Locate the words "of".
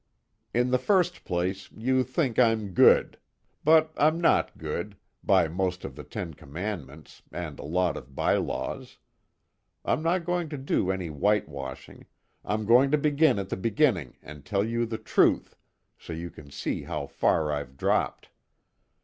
5.85-5.95, 7.95-8.15